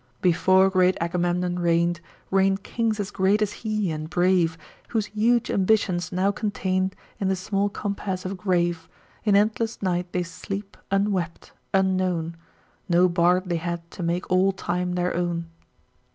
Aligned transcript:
Before 0.23 0.67
great 0.71 0.97
Agamemnon 0.99 1.59
reign'd, 1.59 2.01
Reign'd 2.31 2.63
kings 2.63 2.99
as 2.99 3.11
great 3.11 3.39
as 3.39 3.53
he, 3.61 3.91
and 3.91 4.09
brave, 4.09 4.57
Whose 4.87 5.05
huge 5.05 5.51
ambition's 5.51 6.11
now 6.11 6.31
contain'd 6.31 6.95
In 7.19 7.27
the 7.27 7.35
small 7.35 7.69
compass 7.69 8.25
of 8.25 8.31
a 8.31 8.33
grave: 8.33 8.89
In 9.25 9.35
endless 9.35 9.79
night, 9.83 10.11
they 10.11 10.23
sleep, 10.23 10.75
unwept, 10.89 11.51
unknown, 11.71 12.35
No 12.89 13.07
bard 13.07 13.43
they 13.45 13.57
had 13.57 13.91
to 13.91 14.01
make 14.01 14.27
all 14.31 14.51
time 14.53 14.93
their 14.93 15.13
own. 15.15 15.45